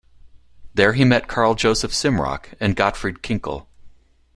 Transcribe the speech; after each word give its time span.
There 0.73 0.93
he 0.93 1.05
met 1.05 1.27
Karl 1.27 1.53
Joseph 1.53 1.91
Simrock 1.91 2.55
and 2.59 2.75
Gottfried 2.75 3.17
Kinkel. 3.21 3.67